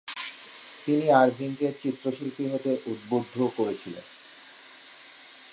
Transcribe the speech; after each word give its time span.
তিনি 0.85 1.05
আরভিংকে 1.11 1.67
চিত্রশিল্পী 1.81 2.43
হতে 2.47 2.71
উদ্ধুদ্ধ 2.85 3.35
করেছিলেন। 3.57 4.05